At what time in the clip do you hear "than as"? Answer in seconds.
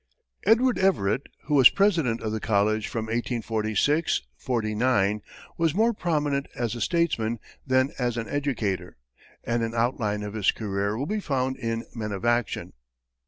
7.67-8.17